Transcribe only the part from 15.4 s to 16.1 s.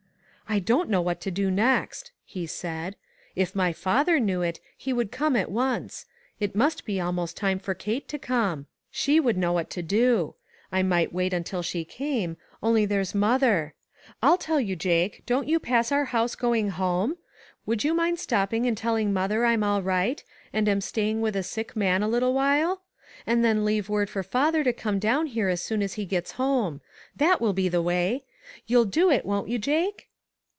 you pass our